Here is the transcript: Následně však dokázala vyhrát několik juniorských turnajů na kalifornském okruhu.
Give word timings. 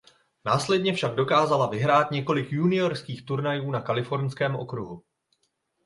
Následně 0.45 0.93
však 0.93 1.15
dokázala 1.15 1.67
vyhrát 1.67 2.11
několik 2.11 2.51
juniorských 2.51 3.25
turnajů 3.25 3.71
na 3.71 3.81
kalifornském 3.81 4.55
okruhu. 4.55 5.03